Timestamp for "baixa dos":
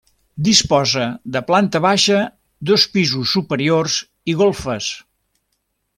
1.87-2.87